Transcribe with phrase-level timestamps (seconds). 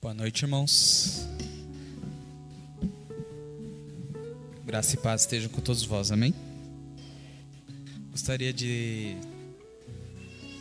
[0.00, 1.26] Boa noite, irmãos.
[4.64, 6.32] Graça e paz estejam com todos vós, amém?
[8.12, 9.16] Gostaria de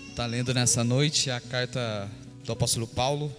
[0.10, 2.10] estar lendo nessa noite a carta
[2.44, 3.31] do apóstolo Paulo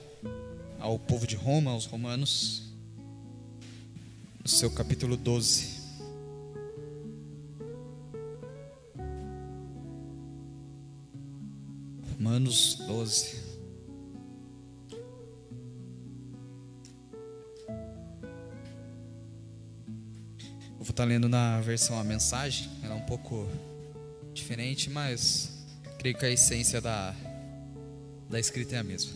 [0.79, 2.62] ao povo de Roma, aos romanos,
[4.40, 5.78] no seu capítulo 12.
[12.17, 13.47] Romanos 12.
[20.98, 23.48] Estar lendo na versão a mensagem, ela é um pouco
[24.34, 25.65] diferente, mas
[25.97, 27.15] creio que a essência da,
[28.29, 29.12] da escrita é a mesma.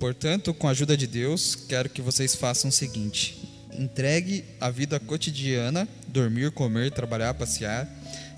[0.00, 3.38] Portanto, com a ajuda de Deus, quero que vocês façam o seguinte:
[3.72, 7.88] entregue a vida cotidiana, dormir, comer, trabalhar, passear,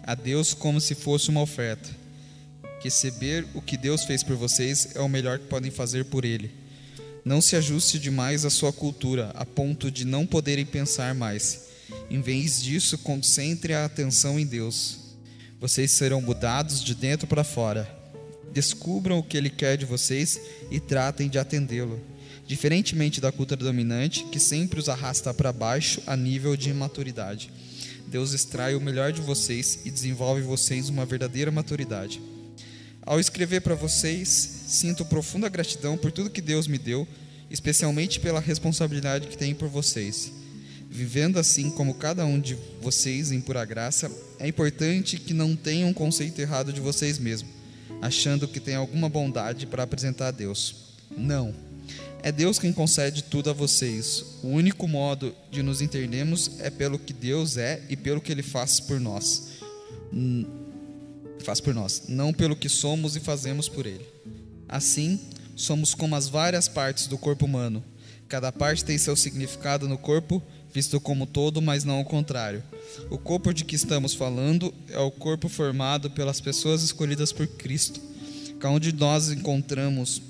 [0.03, 1.89] a Deus como se fosse uma oferta.
[2.83, 6.68] Receber o que Deus fez por vocês é o melhor que podem fazer por Ele.
[7.29, 11.67] Não se ajuste demais à sua cultura, a ponto de não poderem pensar mais.
[12.09, 15.01] Em vez disso, concentre a atenção em Deus.
[15.61, 17.87] Vocês serão mudados de dentro para fora.
[18.51, 20.41] Descubram o que Ele quer de vocês
[20.71, 22.01] e tratem de atendê-lo.
[22.47, 27.51] Diferentemente da cultura dominante, que sempre os arrasta para baixo a nível de imaturidade.
[28.07, 32.23] Deus extrai o melhor de vocês e desenvolve em vocês uma verdadeira maturidade.
[33.09, 34.29] Ao escrever para vocês,
[34.69, 37.09] sinto profunda gratidão por tudo que Deus me deu,
[37.51, 40.31] especialmente pela responsabilidade que tenho por vocês.
[40.91, 45.89] Vivendo assim como cada um de vocês em pura graça, é importante que não tenham
[45.89, 47.51] um conceito errado de vocês mesmos,
[48.03, 50.75] achando que tem alguma bondade para apresentar a Deus.
[51.17, 51.55] Não.
[52.23, 54.23] É Deus quem concede tudo a vocês.
[54.43, 58.43] O único modo de nos entendermos é pelo que Deus é e pelo que Ele
[58.43, 59.57] faz por nós
[61.45, 64.07] faz por nós, não pelo que somos e fazemos por ele.
[64.69, 65.21] Assim,
[65.57, 67.83] somos como as várias partes do corpo humano.
[68.29, 70.43] Cada parte tem seu significado no corpo,
[70.73, 72.63] visto como todo, mas não o contrário.
[73.11, 78.01] O corpo de que estamos falando é o corpo formado pelas pessoas escolhidas por Cristo.
[78.61, 80.21] Cada um de nós encontramos,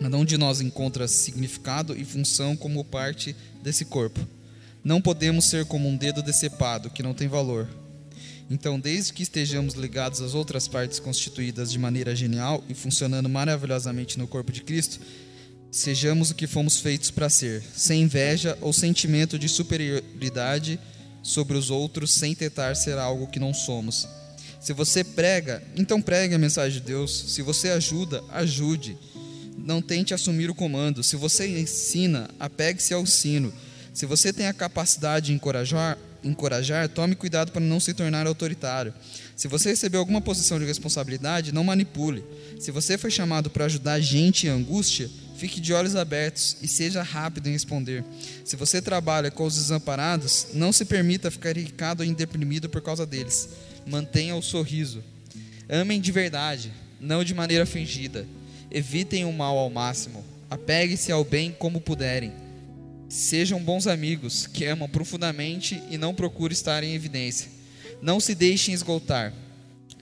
[0.00, 4.20] cada um de nós encontra significado e função como parte desse corpo.
[4.82, 7.68] Não podemos ser como um dedo decepado que não tem valor
[8.48, 14.18] então, desde que estejamos ligados às outras partes constituídas de maneira genial e funcionando maravilhosamente
[14.18, 15.00] no corpo de Cristo,
[15.70, 20.78] sejamos o que fomos feitos para ser, sem inveja ou sentimento de superioridade
[21.22, 24.06] sobre os outros, sem tentar ser algo que não somos.
[24.60, 27.34] Se você prega, então pregue a mensagem de Deus.
[27.34, 28.96] Se você ajuda, ajude.
[29.58, 31.02] Não tente assumir o comando.
[31.02, 33.52] Se você ensina, apegue-se ao ensino.
[33.92, 38.92] Se você tem a capacidade de encorajar, encorajar, tome cuidado para não se tornar autoritário.
[39.36, 42.24] Se você recebeu alguma posição de responsabilidade, não manipule.
[42.58, 47.02] Se você foi chamado para ajudar gente em angústia, fique de olhos abertos e seja
[47.02, 48.04] rápido em responder.
[48.44, 53.06] Se você trabalha com os desamparados, não se permita ficar irritado ou deprimido por causa
[53.06, 53.48] deles.
[53.86, 55.02] Mantenha o sorriso.
[55.68, 58.26] Amem de verdade, não de maneira fingida.
[58.70, 60.24] Evitem o mal ao máximo.
[60.50, 62.45] Apegue-se ao bem como puderem.
[63.08, 67.48] Sejam bons amigos que amam profundamente e não procurem estar em evidência.
[68.02, 69.32] Não se deixem esgotar.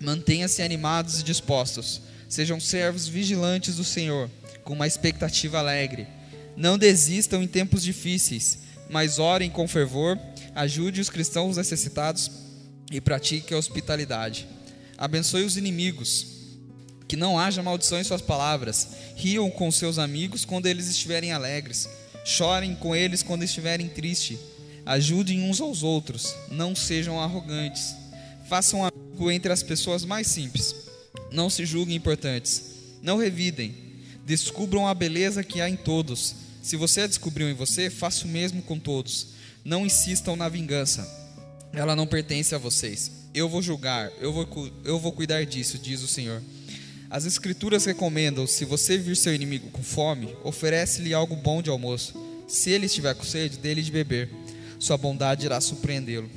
[0.01, 2.01] Mantenham-se animados e dispostos.
[2.29, 4.31] Sejam servos vigilantes do Senhor,
[4.65, 6.07] com uma expectativa alegre.
[6.57, 10.19] Não desistam em tempos difíceis, mas orem com fervor,
[10.55, 12.31] ajude os cristãos necessitados
[12.91, 14.49] e pratique a hospitalidade.
[14.97, 16.27] Abençoe os inimigos,
[17.07, 18.89] que não haja maldição em suas palavras.
[19.15, 21.89] Riam com seus amigos quando eles estiverem alegres
[22.25, 24.39] Chorem com eles quando estiverem tristes.
[24.87, 26.35] Ajudem uns aos outros.
[26.51, 27.95] Não sejam arrogantes.
[28.49, 30.75] Façam amigo entre as pessoas mais simples.
[31.31, 32.65] Não se julguem importantes.
[33.03, 33.75] Não revidem.
[34.25, 36.35] Descubram a beleza que há em todos.
[36.63, 39.29] Se você a descobriu em você, faça o mesmo com todos.
[39.63, 41.07] Não insistam na vingança.
[41.75, 43.11] Ela não pertence a vocês.
[43.35, 46.41] Eu vou julgar, eu vou, eu vou cuidar disso, diz o Senhor.
[47.11, 52.15] As Escrituras recomendam: se você vir seu inimigo com fome, oferece-lhe algo bom de almoço.
[52.47, 54.31] Se ele estiver com sede, dele de beber.
[54.79, 56.31] Sua bondade irá surpreendê-lo.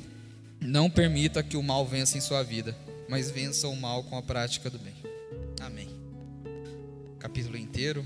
[0.60, 2.76] Não permita que o mal vença em sua vida,
[3.08, 4.94] mas vença o mal com a prática do bem.
[5.60, 5.88] Amém.
[7.18, 8.04] Capítulo inteiro.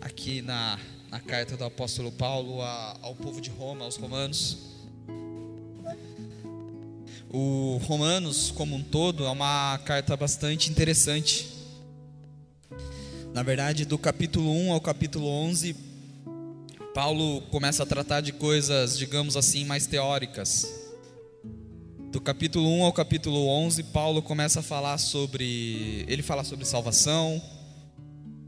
[0.00, 0.78] Aqui na,
[1.10, 4.58] na carta do apóstolo Paulo a, ao povo de Roma, aos romanos.
[7.30, 11.48] O Romanos, como um todo, é uma carta bastante interessante.
[13.32, 15.91] Na verdade, do capítulo 1 ao capítulo 11,
[16.94, 20.70] Paulo começa a tratar de coisas, digamos assim, mais teóricas.
[22.10, 26.04] Do capítulo 1 ao capítulo 11, Paulo começa a falar sobre.
[26.06, 27.42] Ele fala sobre salvação,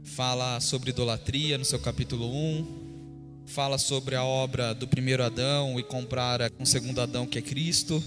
[0.03, 5.83] fala sobre idolatria no seu capítulo 1, fala sobre a obra do primeiro Adão e
[5.83, 8.03] compara com o segundo Adão, que é Cristo,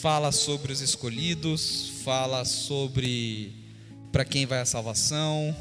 [0.00, 3.52] fala sobre os escolhidos, fala sobre
[4.12, 5.52] para quem vai a salvação,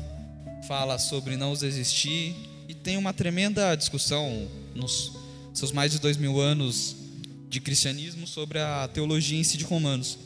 [0.67, 5.13] fala sobre não desistir e tem uma tremenda discussão nos
[5.53, 6.95] seus mais de dois mil anos
[7.49, 10.19] de cristianismo sobre a teologia em si de Romanos.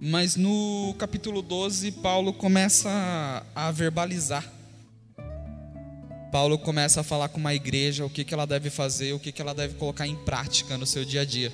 [0.00, 4.50] Mas no capítulo 12, Paulo começa a verbalizar.
[6.32, 9.30] Paulo começa a falar com uma igreja o que, que ela deve fazer, o que,
[9.30, 11.52] que ela deve colocar em prática no seu dia a dia.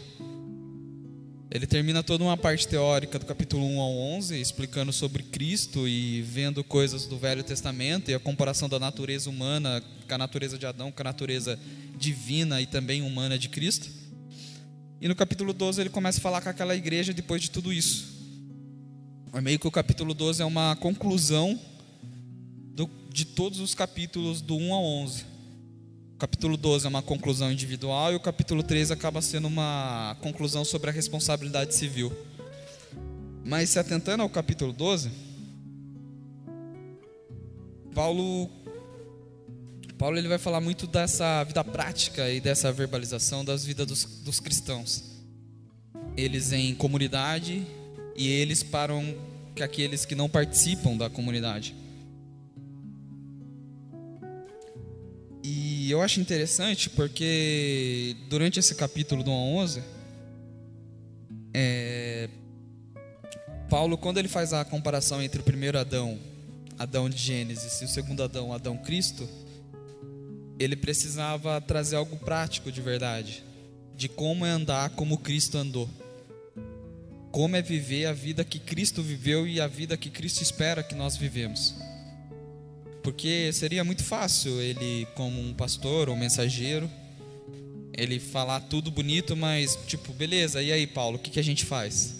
[1.51, 6.21] Ele termina toda uma parte teórica do capítulo 1 ao 11, explicando sobre Cristo e
[6.23, 10.67] vendo coisas do Velho Testamento e a comparação da natureza humana com a natureza de
[10.67, 11.59] Adão, com a natureza
[11.97, 13.89] divina e também humana de Cristo.
[15.01, 18.17] E no capítulo 12 ele começa a falar com aquela igreja depois de tudo isso.
[19.33, 21.61] É meio que o capítulo 12 é uma conclusão
[22.75, 25.36] do, de todos os capítulos do 1 ao 11.
[26.17, 30.65] O capítulo 12 é uma conclusão individual e o capítulo 13 acaba sendo uma conclusão
[30.65, 32.11] sobre a responsabilidade civil.
[33.45, 35.11] Mas se atentando ao capítulo 12,
[37.95, 38.49] Paulo
[39.99, 44.41] Paulo ele vai falar muito dessa vida prática e dessa verbalização das vidas dos, dos
[44.41, 45.21] cristãos.
[46.17, 47.67] Eles em comunidade
[48.17, 48.95] e eles para
[49.62, 51.75] aqueles que não participam da comunidade.
[55.49, 59.83] E eu acho interessante porque durante esse capítulo do 1 a 11,
[61.55, 62.29] é,
[63.71, 66.19] Paulo, quando ele faz a comparação entre o primeiro Adão,
[66.77, 69.29] Adão de Gênesis, e o segundo Adão, Adão Cristo,
[70.59, 73.45] ele precisava trazer algo prático de verdade,
[73.97, 75.89] de como é andar como Cristo andou.
[77.31, 80.97] Como é viver a vida que Cristo viveu e a vida que Cristo espera que
[80.97, 81.73] nós vivemos.
[83.06, 86.91] Porque seria muito fácil ele, como um pastor ou mensageiro,
[87.93, 91.64] ele falar tudo bonito, mas tipo, beleza, e aí, Paulo, o que, que a gente
[91.64, 92.17] faz?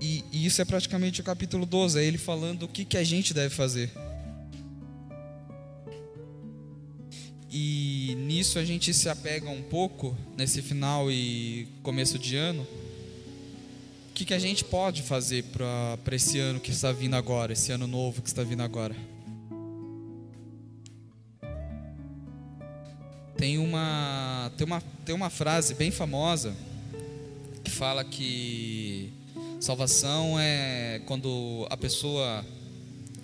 [0.00, 3.04] E, e, isso é praticamente o capítulo 12, é ele falando o que, que a
[3.04, 3.88] gente deve fazer.
[7.48, 12.66] E nisso a gente se apega um pouco, nesse final e começo de ano,
[14.16, 17.86] que, que a gente pode fazer para esse ano que está vindo agora, esse ano
[17.86, 18.96] novo que está vindo agora?
[23.36, 26.56] Tem uma, tem uma, tem uma frase bem famosa
[27.62, 29.12] que fala que
[29.60, 32.42] salvação é quando a pessoa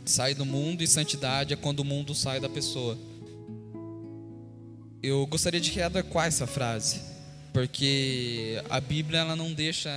[0.05, 2.99] sai do mundo e santidade é quando o mundo sai da pessoa.
[5.03, 7.12] Eu gostaria de readequar essa frase
[7.53, 9.91] porque a Bíblia ela não deixa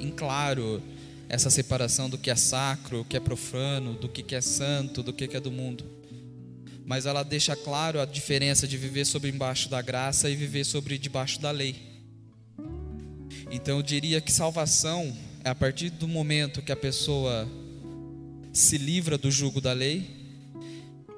[0.00, 0.82] em claro
[1.28, 5.12] essa separação do que é sacro, o que é profano, do que é santo, do
[5.12, 5.84] que é do mundo.
[6.84, 10.98] Mas ela deixa claro a diferença de viver sobre embaixo da graça e viver sobre
[10.98, 11.76] debaixo da lei.
[13.50, 17.48] Então eu diria que salvação é a partir do momento que a pessoa
[18.52, 20.16] se livra do jugo da lei,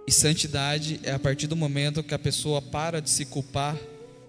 [0.07, 3.77] e santidade é a partir do momento que a pessoa para de se culpar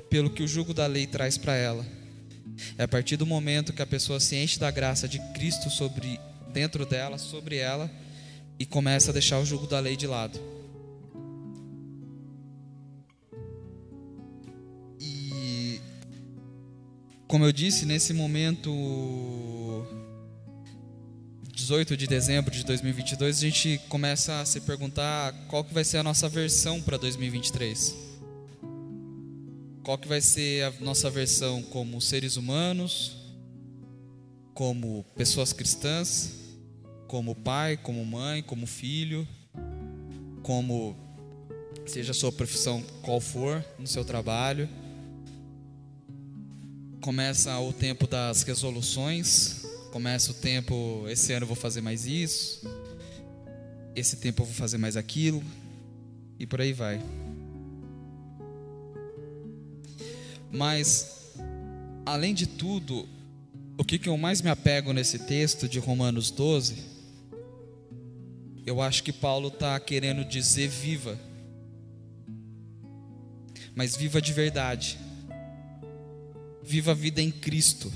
[0.10, 1.86] pelo que o jugo da lei traz para ela.
[2.78, 6.20] É a partir do momento que a pessoa se enche da graça de Cristo sobre
[6.52, 7.90] dentro dela, sobre ela,
[8.58, 10.40] e começa a deixar o jugo da lei de lado.
[15.00, 15.80] E
[17.28, 19.88] como eu disse, nesse momento
[21.54, 25.98] 18 de dezembro de 2022, a gente começa a se perguntar qual que vai ser
[25.98, 28.09] a nossa versão para 2023
[29.84, 33.18] qual que vai ser a nossa versão como seres humanos,
[34.54, 36.32] como pessoas cristãs,
[37.08, 39.28] como pai, como mãe, como filho,
[40.44, 40.96] como
[41.86, 44.70] seja a sua profissão qual for no seu trabalho.
[47.02, 52.62] Começa o tempo das resoluções, começa o tempo, esse ano eu vou fazer mais isso,
[53.96, 55.42] esse tempo eu vou fazer mais aquilo,
[56.38, 57.02] e por aí vai.
[60.52, 61.34] Mas,
[62.06, 63.08] além de tudo,
[63.78, 66.76] o que, eu mais me apego nesse texto de Romanos 12,
[68.66, 71.20] eu acho que Paulo está querendo dizer viva,
[73.76, 74.98] mas viva de verdade,
[76.64, 77.92] viva a vida em Cristo.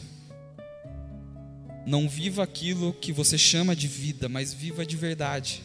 [1.86, 5.62] Não viva aquilo que você chama de vida, mas viva de verdade.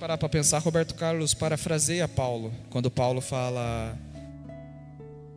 [0.00, 3.94] Parar para pensar, Roberto Carlos parafraseia Paulo, quando Paulo fala: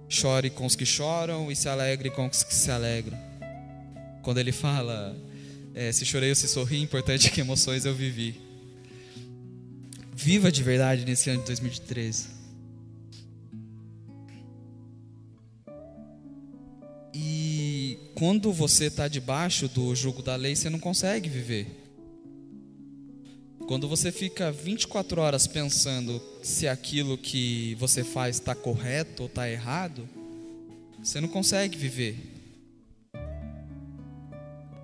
[0.08, 3.18] chore com os que choram e se alegre com os que se alegram.
[4.22, 5.18] Quando ele fala,
[5.76, 8.40] é, se chorei ou se sorri, importante é que emoções eu vivi.
[10.16, 12.28] Viva de verdade nesse ano de 2013.
[17.14, 21.83] E quando você está debaixo do jugo da lei, você não consegue viver.
[23.68, 29.50] Quando você fica 24 horas pensando se aquilo que você faz está correto ou está
[29.50, 30.08] errado,
[31.02, 32.18] você não consegue viver.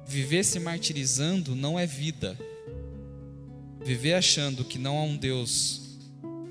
[0.08, 2.40] Viver se martirizando não é vida.
[3.84, 5.98] Viver achando que não há um Deus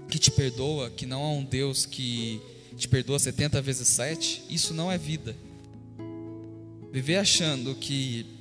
[0.09, 2.41] que te perdoa, que não há um Deus que
[2.77, 5.35] te perdoa 70 vezes 7, isso não é vida.
[6.93, 8.38] Viver achando que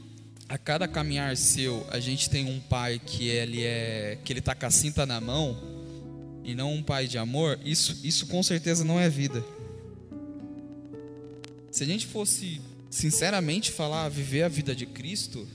[0.49, 4.55] a cada caminhar seu a gente tem um pai que ele é que ele tá
[4.55, 5.57] com a cinta na mão
[6.43, 9.43] e não um pai de amor, isso isso com certeza não é vida.
[11.69, 15.45] Se a gente fosse sinceramente falar viver a vida de Cristo,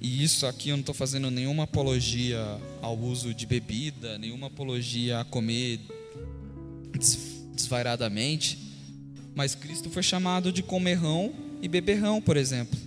[0.00, 2.38] e isso aqui eu não estou fazendo nenhuma apologia
[2.82, 5.80] ao uso de bebida, nenhuma apologia a comer
[7.54, 8.58] desvairadamente,
[9.34, 12.78] mas Cristo foi chamado de comerrão e beberrão, por exemplo,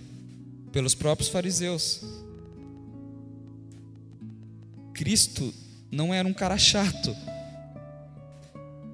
[0.72, 2.02] pelos próprios fariseus.
[4.94, 5.52] Cristo
[5.90, 7.16] não era um cara chato.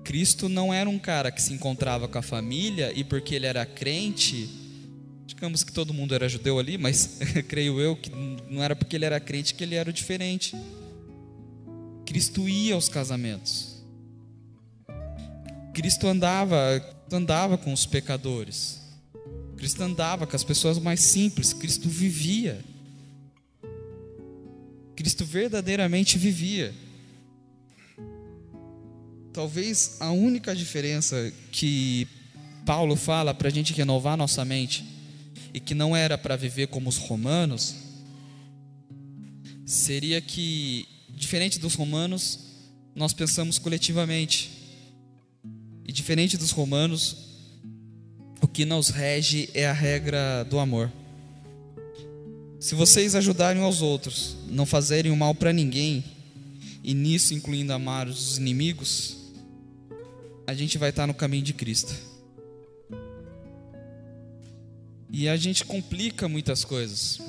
[0.04, 3.66] Cristo não era um cara que se encontrava com a família e porque ele era
[3.66, 4.49] crente,
[5.26, 7.18] digamos que todo mundo era judeu ali, mas
[7.49, 8.11] creio eu que
[8.49, 10.56] não era porque ele era crente que ele era diferente.
[12.06, 13.83] Cristo ia aos casamentos.
[15.75, 16.56] Cristo andava,
[17.12, 18.85] andava com os pecadores.
[19.56, 22.64] Cristo andava com as pessoas mais simples, Cristo vivia.
[24.94, 26.75] Cristo verdadeiramente vivia.
[29.32, 32.08] Talvez a única diferença que
[32.64, 34.84] Paulo fala para a gente renovar nossa mente
[35.52, 37.76] e que não era para viver como os romanos,
[39.64, 42.40] seria que, diferente dos romanos,
[42.94, 44.50] nós pensamos coletivamente.
[45.84, 47.25] E diferente dos romanos,
[48.56, 50.90] que nos rege é a regra do amor.
[52.58, 56.02] Se vocês ajudarem aos outros, não fazerem o mal para ninguém,
[56.82, 59.18] e nisso incluindo amar os inimigos,
[60.46, 61.94] a gente vai estar no caminho de Cristo.
[65.10, 67.20] E a gente complica muitas coisas.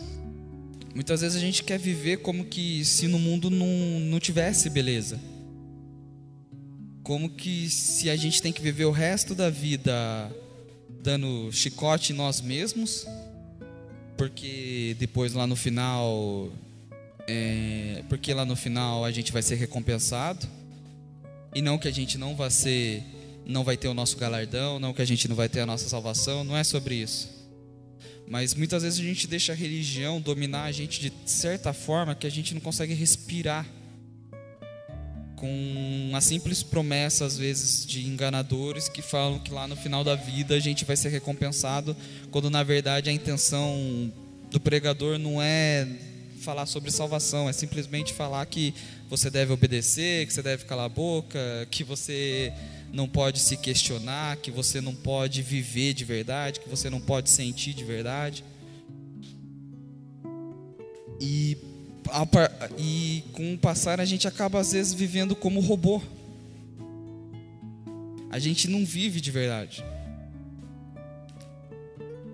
[0.96, 5.20] Muitas vezes a gente quer viver como que se no mundo não, não tivesse beleza.
[7.04, 10.34] Como que se a gente tem que viver o resto da vida
[11.08, 13.08] dando chicote em nós mesmos,
[14.18, 16.52] porque depois lá no final,
[17.26, 20.46] é, porque lá no final a gente vai ser recompensado
[21.56, 23.02] e não que a gente não vai ser,
[23.46, 25.88] não vai ter o nosso galardão, não que a gente não vai ter a nossa
[25.88, 27.30] salvação, não é sobre isso.
[28.28, 32.28] Mas muitas vezes a gente deixa a religião dominar a gente de certa forma que
[32.28, 33.66] a gente não consegue respirar
[35.38, 35.48] com
[36.10, 40.56] uma simples promessa, às vezes, de enganadores que falam que lá no final da vida
[40.56, 41.96] a gente vai ser recompensado,
[42.32, 44.12] quando na verdade a intenção
[44.50, 45.88] do pregador não é
[46.42, 48.74] falar sobre salvação, é simplesmente falar que
[49.10, 52.52] você deve obedecer, que você deve calar a boca, que você
[52.92, 57.30] não pode se questionar, que você não pode viver de verdade, que você não pode
[57.30, 58.44] sentir de verdade.
[62.78, 66.02] E com o passar a gente acaba às vezes vivendo como robô.
[68.30, 69.84] A gente não vive de verdade.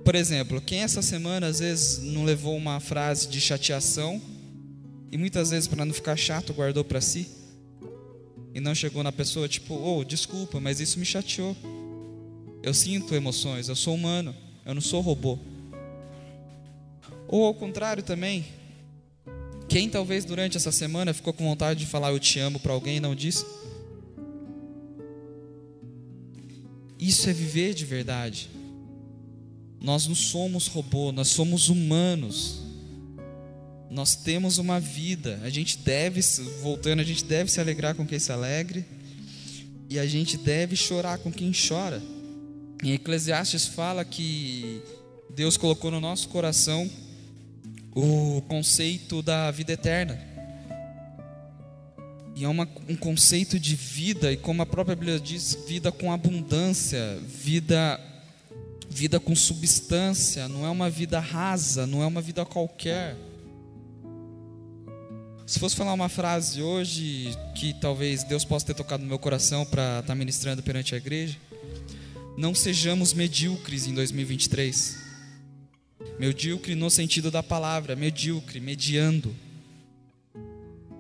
[0.04, 4.22] Por exemplo, quem essa semana às vezes não levou uma frase de chateação
[5.12, 7.28] e muitas vezes para não ficar chato guardou para si
[8.54, 11.56] e não chegou na pessoa tipo, oh, desculpa, mas isso me chateou.
[12.62, 14.36] Eu sinto emoções, eu sou humano,
[14.66, 15.40] eu não sou robô.
[17.28, 18.46] Ou ao contrário também,
[19.74, 22.98] quem talvez durante essa semana ficou com vontade de falar eu te amo para alguém
[22.98, 23.44] e não disse?
[27.00, 28.52] Isso é viver de verdade.
[29.82, 32.62] Nós não somos robô, nós somos humanos.
[33.90, 35.40] Nós temos uma vida.
[35.42, 36.22] A gente deve,
[36.62, 38.86] voltando, a gente deve se alegrar com quem se alegre.
[39.90, 42.00] E a gente deve chorar com quem chora.
[42.84, 44.84] Em Eclesiastes fala que
[45.36, 46.88] Deus colocou no nosso coração
[47.96, 50.20] o conceito da vida eterna.
[52.36, 56.12] E é uma, um conceito de vida, e como a própria Bíblia diz, vida com
[56.12, 58.00] abundância, vida,
[58.90, 63.16] vida com substância, não é uma vida rasa, não é uma vida qualquer.
[65.46, 69.64] Se fosse falar uma frase hoje que talvez Deus possa ter tocado no meu coração
[69.66, 71.38] para estar tá ministrando perante a igreja,
[72.36, 75.03] não sejamos medíocres em 2023.
[76.20, 79.36] Medíocre no sentido da palavra, medíocre, mediando.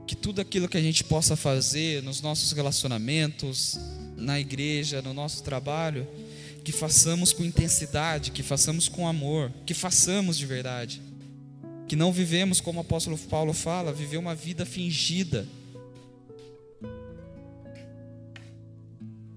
[0.06, 3.80] Que tudo aquilo que a gente possa fazer nos nossos relacionamentos,
[4.18, 6.08] na igreja, no nosso trabalho,
[6.64, 11.02] que façamos com intensidade, que façamos com amor, que façamos de verdade.
[11.88, 15.48] Que não vivemos como o apóstolo Paulo fala, viver uma vida fingida.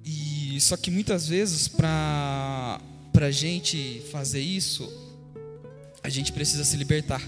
[0.04, 2.80] E só que muitas vezes para
[3.14, 5.05] a gente fazer isso,
[6.06, 7.20] a gente precisa se libertar.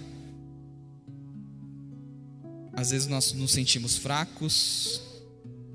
[2.72, 5.02] Às vezes nós nos sentimos fracos,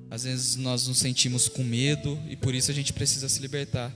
[0.09, 3.93] às vezes nós nos sentimos com medo e por isso a gente precisa se libertar.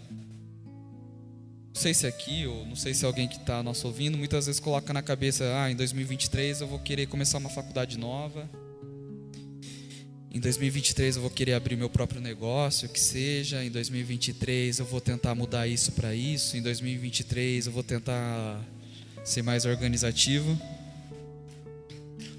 [1.73, 4.17] Não sei se é aqui ou não sei se é alguém que está nos ouvindo,
[4.17, 8.49] muitas vezes coloca na cabeça: ah, em 2023 eu vou querer começar uma faculdade nova.
[10.29, 13.63] Em 2023 eu vou querer abrir meu próprio negócio, que seja.
[13.63, 16.57] Em 2023 eu vou tentar mudar isso para isso.
[16.57, 18.61] Em 2023 eu vou tentar
[19.27, 20.59] ser mais organizativo.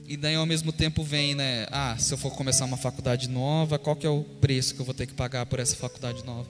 [0.07, 1.67] E daí ao mesmo tempo vem, né?
[1.71, 4.85] Ah, se eu for começar uma faculdade nova, qual que é o preço que eu
[4.85, 6.49] vou ter que pagar por essa faculdade nova?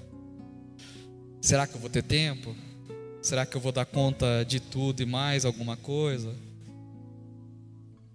[1.41, 2.55] Será que eu vou ter tempo?
[3.21, 6.33] Será que eu vou dar conta de tudo e mais alguma coisa?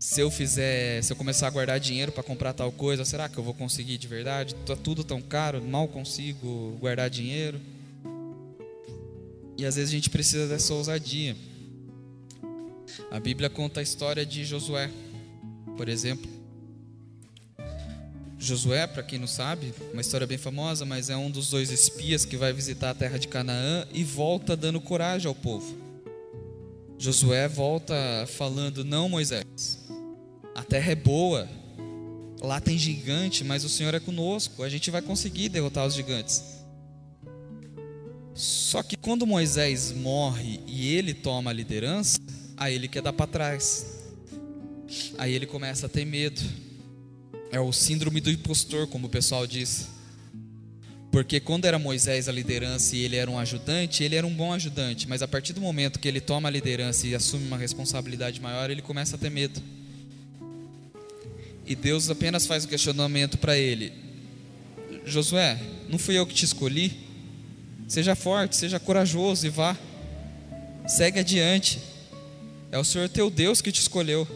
[0.03, 3.37] se eu fizer, se eu começar a guardar dinheiro para comprar tal coisa, será que
[3.37, 4.53] eu vou conseguir de verdade?
[4.53, 7.57] Tá tudo tão caro, mal consigo guardar dinheiro.
[9.57, 11.37] E às vezes a gente precisa dessa ousadia.
[13.11, 14.89] A Bíblia conta a história de Josué,
[15.77, 16.29] por exemplo.
[18.37, 22.25] Josué, para quem não sabe, uma história bem famosa, mas é um dos dois espias
[22.25, 25.77] que vai visitar a terra de Canaã e volta dando coragem ao povo.
[26.97, 27.95] Josué volta
[28.27, 29.79] falando: Não, Moisés,
[30.53, 31.47] a terra é boa,
[32.41, 36.43] lá tem gigante, mas o Senhor é conosco, a gente vai conseguir derrotar os gigantes.
[38.33, 42.19] Só que quando Moisés morre e ele toma a liderança,
[42.63, 43.85] aí ele quer dar para trás.
[45.17, 46.41] Aí ele começa a ter medo.
[47.51, 49.87] É o síndrome do impostor, como o pessoal diz.
[51.11, 54.51] Porque quando era Moisés a liderança e ele era um ajudante, ele era um bom
[54.51, 58.41] ajudante, mas a partir do momento que ele toma a liderança e assume uma responsabilidade
[58.41, 59.61] maior, ele começa a ter medo.
[61.67, 63.93] E Deus apenas faz o um questionamento para ele:
[65.05, 66.97] Josué, não fui eu que te escolhi?
[67.87, 69.77] Seja forte, seja corajoso e vá.
[70.87, 71.92] Segue adiante.
[72.73, 74.27] É o Senhor teu Deus que te escolheu.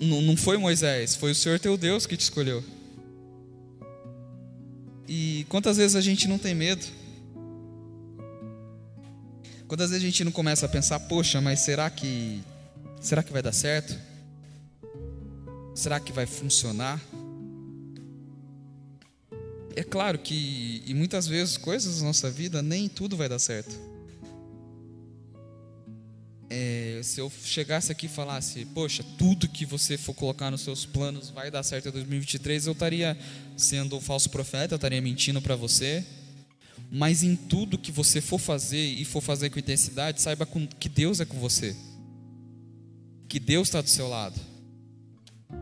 [0.00, 2.62] Não, não foi Moisés, foi o Senhor teu Deus que te escolheu.
[5.08, 6.86] E quantas vezes a gente não tem medo?
[9.66, 12.40] Quantas vezes a gente não começa a pensar, poxa, mas será que
[13.00, 13.98] será que vai dar certo?
[15.74, 17.00] Será que vai funcionar?
[19.74, 23.89] É claro que, e muitas vezes, coisas na nossa vida, nem tudo vai dar certo.
[26.52, 30.84] É, se eu chegasse aqui e falasse, poxa, tudo que você for colocar nos seus
[30.84, 33.16] planos vai dar certo em 2023, eu estaria
[33.56, 36.04] sendo um falso profeta, eu estaria mentindo para você.
[36.90, 40.46] Mas em tudo que você for fazer e for fazer com intensidade, saiba
[40.80, 41.76] que Deus é com você,
[43.28, 44.50] que Deus está do seu lado.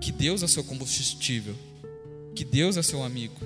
[0.01, 1.57] Que Deus é seu combustível,
[2.35, 3.37] que Deus é seu amigo,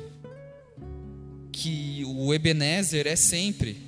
[1.52, 3.80] que o Ebenezer é sempre,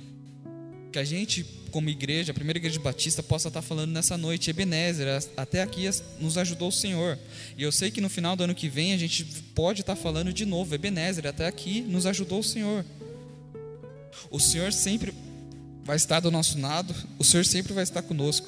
[0.95, 5.21] que a gente, como igreja, a primeira igreja batista, possa estar falando nessa noite, Ebenezer,
[5.35, 5.89] até aqui
[6.21, 7.19] nos ajudou o Senhor,
[7.57, 10.31] e eu sei que no final do ano que vem a gente pode estar falando
[10.31, 12.85] de novo, Ebenezer, até aqui nos ajudou o Senhor.
[14.31, 15.13] O Senhor sempre
[15.83, 18.47] vai estar do nosso lado, o Senhor sempre vai estar conosco.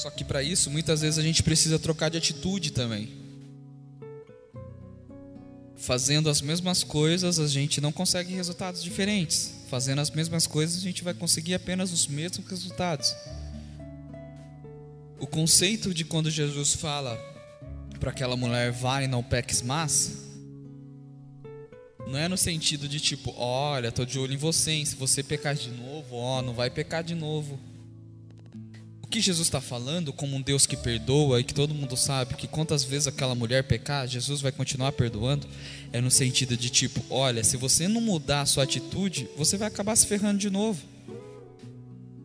[0.00, 3.10] Só que para isso, muitas vezes a gente precisa trocar de atitude também.
[5.76, 9.52] Fazendo as mesmas coisas, a gente não consegue resultados diferentes.
[9.68, 13.14] Fazendo as mesmas coisas, a gente vai conseguir apenas os mesmos resultados.
[15.18, 17.14] O conceito de quando Jesus fala
[17.98, 20.12] para aquela mulher, vai não peques mais,
[22.06, 24.84] não é no sentido de tipo, olha, estou de olho em você, hein?
[24.86, 27.60] se você pecar de novo, ó, não vai pecar de novo
[29.10, 32.46] que Jesus está falando, como um Deus que perdoa e que todo mundo sabe que
[32.46, 35.46] quantas vezes aquela mulher pecar, Jesus vai continuar perdoando,
[35.92, 39.66] é no sentido de tipo: olha, se você não mudar a sua atitude, você vai
[39.66, 40.80] acabar se ferrando de novo.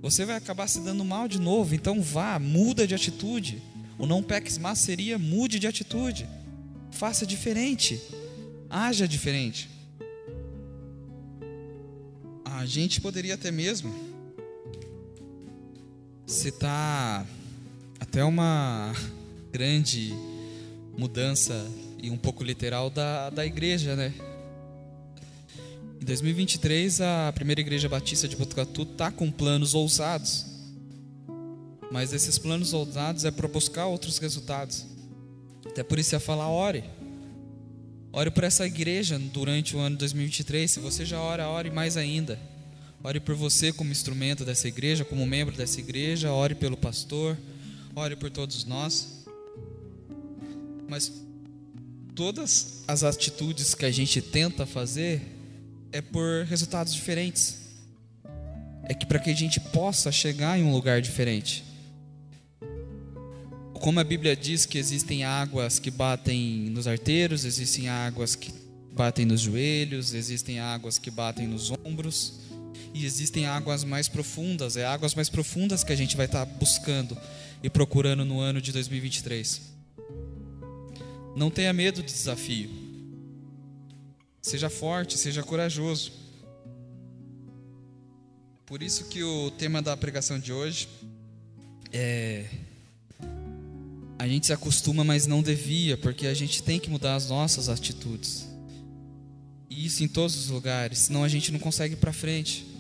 [0.02, 1.74] Você vai acabar se dando mal de novo.
[1.74, 3.62] Então vá, muda de atitude.
[3.98, 6.28] O não peques mais seria mude de atitude.
[6.91, 8.00] Faça diferente.
[8.69, 9.67] Haja diferente.
[12.43, 14.14] A gente poderia até mesmo
[16.26, 17.26] citar
[18.00, 18.94] até uma
[19.52, 20.14] grande
[20.98, 21.54] mudança
[22.02, 24.14] e um pouco literal da, da igreja, né?
[26.02, 30.46] Em 2023, a primeira igreja batista de Botucatu está com planos ousados.
[31.92, 34.86] Mas esses planos ousados é para buscar outros resultados.
[35.66, 36.84] Até por isso ia falar, ore.
[38.12, 40.70] Ore por essa igreja durante o ano 2023.
[40.70, 42.40] Se você já ora, ore mais ainda.
[43.06, 46.32] Ore por você como instrumento dessa igreja, como membro dessa igreja.
[46.32, 47.38] Ore pelo pastor.
[47.96, 49.24] Ore por todos nós.
[50.89, 51.12] Mas
[52.15, 55.22] todas as atitudes que a gente tenta fazer
[55.91, 57.58] é por resultados diferentes.
[58.86, 61.63] É que para que a gente possa chegar em um lugar diferente.
[63.76, 68.52] Como a Bíblia diz que existem águas que batem nos arteiros, existem águas que
[68.94, 72.44] batem nos joelhos, existem águas que batem nos ombros,
[72.95, 74.77] e existem águas mais profundas.
[74.77, 77.17] É águas mais profundas que a gente vai estar buscando
[77.62, 79.62] e procurando no ano de 2023.
[81.36, 82.69] Não tenha medo do desafio.
[84.41, 86.13] Seja forte, seja corajoso.
[88.65, 90.88] Por isso que o tema da pregação de hoje
[91.91, 92.45] é
[94.17, 97.67] a gente se acostuma, mas não devia, porque a gente tem que mudar as nossas
[97.67, 98.47] atitudes.
[99.69, 102.75] E isso em todos os lugares, senão a gente não consegue ir para frente.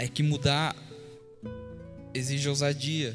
[0.00, 0.74] É que mudar
[2.14, 3.14] exige ousadia,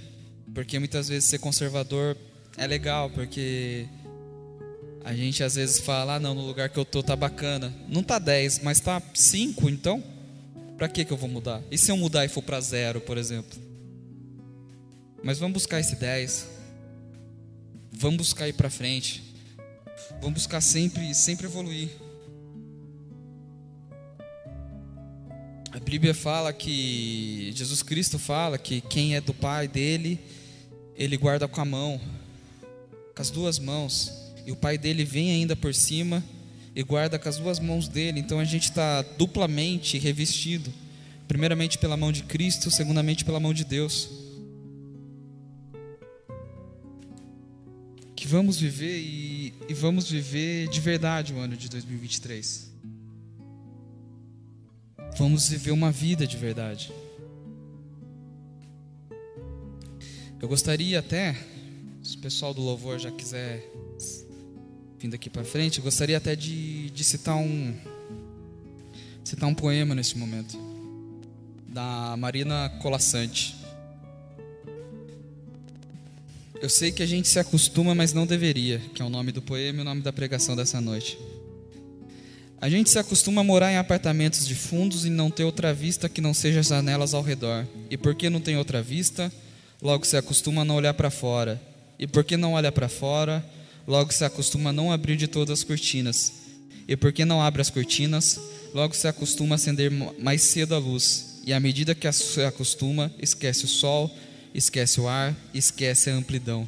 [0.54, 2.15] porque muitas vezes ser conservador
[2.56, 3.88] é legal, porque
[5.04, 7.74] a gente às vezes fala, ah, não, no lugar que eu tô tá bacana.
[7.89, 10.04] Não tá 10, mas tá 5, então?
[10.78, 11.63] Para que que eu vou mudar?
[11.71, 13.60] E se eu mudar e for para zero, por exemplo?
[15.24, 16.48] Mas vamos buscar esse 10.
[17.93, 19.24] Vamos buscar ir para frente.
[20.21, 22.05] Vamos buscar sempre, sempre evoluir.
[25.76, 30.18] A Bíblia fala que Jesus Cristo fala que quem é do Pai dele,
[30.96, 32.00] ele guarda com a mão,
[33.14, 34.10] com as duas mãos.
[34.46, 36.24] E o pai dele vem ainda por cima
[36.74, 38.22] e guarda com as duas mãos dele.
[38.22, 40.72] Então a gente está duplamente revestido.
[41.28, 44.10] Primeiramente pela mão de Cristo, segundamente pela mão de Deus.
[48.16, 52.75] Que vamos viver e, e vamos viver de verdade o ano de 2023.
[55.17, 56.91] Vamos viver uma vida de verdade.
[60.41, 61.38] Eu gostaria até,
[62.04, 63.65] se o pessoal do louvor já quiser
[64.99, 67.73] vindo aqui para frente, eu gostaria até de, de citar um
[69.23, 70.58] citar um poema nesse momento
[71.67, 73.56] da Marina Colassante.
[76.62, 79.41] Eu sei que a gente se acostuma, mas não deveria, que é o nome do
[79.41, 81.17] poema e o nome da pregação dessa noite.
[82.62, 86.08] A gente se acostuma a morar em apartamentos de fundos e não ter outra vista
[86.08, 87.68] que não seja as janelas ao redor.
[87.89, 89.32] E porque não tem outra vista,
[89.82, 91.62] logo se acostuma a não olhar para fora.
[92.00, 93.46] E porque não olha para fora,
[93.88, 96.34] logo se acostuma a não abrir de todas as cortinas.
[96.88, 98.39] E porque não abre as cortinas,
[98.74, 101.41] logo se acostuma a acender mais cedo a luz.
[101.46, 104.12] E à medida que se acostuma, esquece o sol,
[104.54, 106.68] esquece o ar, esquece a amplidão.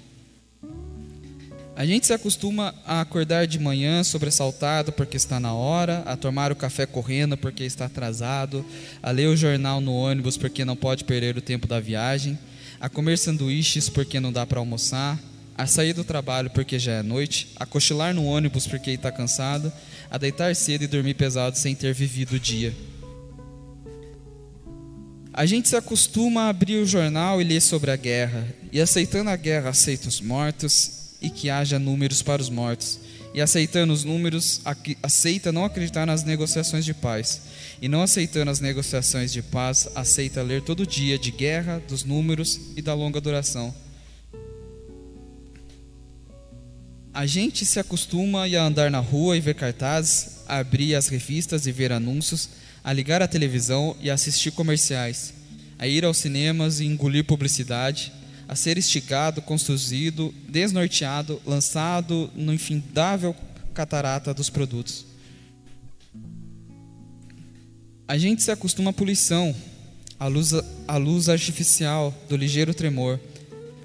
[1.78, 6.52] A gente se acostuma a acordar de manhã sobressaltado porque está na hora, a tomar
[6.52, 8.66] o café correndo porque está atrasado,
[9.00, 12.36] a ler o jornal no ônibus porque não pode perder o tempo da viagem,
[12.82, 15.20] a comer sanduíches porque não dá para almoçar,
[15.56, 19.72] a sair do trabalho porque já é noite, a cochilar no ônibus porque está cansado,
[20.10, 22.74] a deitar cedo e dormir pesado sem ter vivido o dia.
[25.32, 29.30] A gente se acostuma a abrir o jornal e ler sobre a guerra, e aceitando
[29.30, 33.00] a guerra aceita os mortos e que haja números para os mortos.
[33.34, 34.62] E aceitando os números,
[35.04, 37.42] aceita não acreditar nas negociações de paz.
[37.82, 42.60] E não aceitando as negociações de paz, aceita ler todo dia de guerra, dos números
[42.76, 43.74] e da longa duração.
[47.14, 51.66] A gente se acostuma a andar na rua e ver cartazes, a abrir as revistas
[51.66, 52.50] e ver anúncios,
[52.84, 55.34] a ligar a televisão e assistir comerciais,
[55.78, 58.14] a ir aos cinemas e engolir publicidade,
[58.48, 63.36] a ser esticado, construído, desnorteado, lançado no infindável
[63.74, 65.06] catarata dos produtos.
[68.08, 69.54] A gente se acostuma à poluição,
[70.20, 70.54] à luz,
[70.88, 73.20] à luz artificial do ligeiro tremor,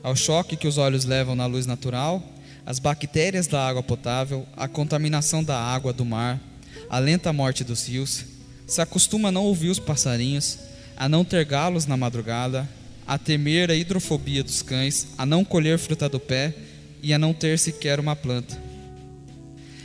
[0.03, 2.23] ao choque que os olhos levam na luz natural
[2.65, 6.41] as bactérias da água potável, a contaminação da água do mar,
[6.89, 8.25] a lenta morte dos rios,
[8.67, 10.59] se acostuma a não ouvir os passarinhos,
[10.97, 12.69] a não ter galos na madrugada,
[13.07, 16.55] a temer a hidrofobia dos cães, a não colher fruta do pé
[17.03, 18.61] e a não ter sequer uma planta.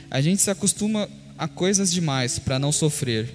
[0.09, 3.33] A gente se acostuma a coisas demais para não sofrer,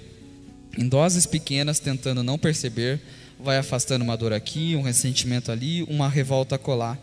[0.77, 2.99] em doses pequenas tentando não perceber,
[3.39, 6.97] vai afastando uma dor aqui, um ressentimento ali, uma revolta colar.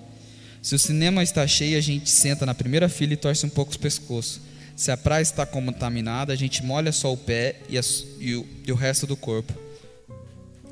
[0.62, 3.70] Se o cinema está cheio, a gente senta na primeira fila e torce um pouco
[3.70, 4.40] os pescoços.
[4.74, 7.82] Se a praia está contaminada, a gente molha só o pé e, a,
[8.18, 9.52] e, o, e o resto do corpo.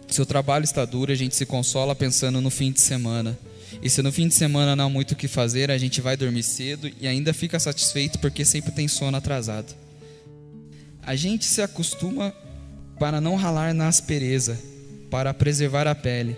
[0.08, 3.38] Se o trabalho está duro, a gente se consola pensando no fim de semana.
[3.82, 6.16] E se no fim de semana não há muito o que fazer, a gente vai
[6.16, 9.74] dormir cedo e ainda fica satisfeito porque sempre tem sono atrasado.
[11.02, 12.34] A gente se acostuma
[12.98, 14.58] para não ralar na aspereza,
[15.10, 16.36] para preservar a pele.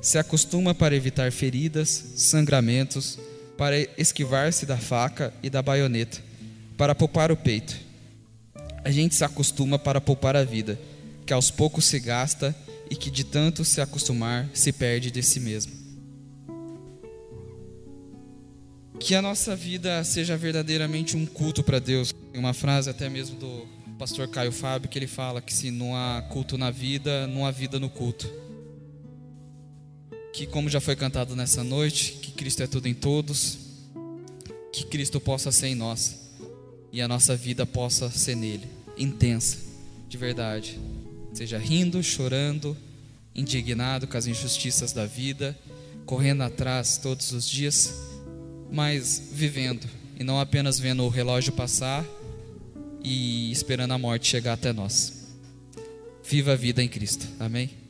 [0.00, 3.18] Se acostuma para evitar feridas, sangramentos,
[3.56, 6.18] para esquivar-se da faca e da baioneta,
[6.76, 7.76] para poupar o peito.
[8.84, 10.78] A gente se acostuma para poupar a vida,
[11.24, 12.54] que aos poucos se gasta
[12.92, 15.72] e que de tanto se acostumar se perde de si mesmo.
[19.00, 22.12] Que a nossa vida seja verdadeiramente um culto para Deus.
[22.30, 23.66] Tem uma frase até mesmo do
[23.98, 27.50] pastor Caio Fábio que ele fala que se não há culto na vida, não há
[27.50, 28.30] vida no culto.
[30.34, 33.56] Que como já foi cantado nessa noite, que Cristo é tudo em todos,
[34.70, 36.30] que Cristo possa ser em nós
[36.92, 39.56] e a nossa vida possa ser nele, intensa,
[40.10, 40.78] de verdade.
[41.32, 42.76] Seja rindo, chorando,
[43.34, 45.58] indignado com as injustiças da vida,
[46.04, 48.12] correndo atrás todos os dias
[48.72, 49.86] mas vivendo
[50.18, 52.04] e não apenas vendo o relógio passar
[53.04, 55.28] e esperando a morte chegar até nós.
[56.24, 57.26] Viva a vida em Cristo.
[57.38, 57.81] Amém?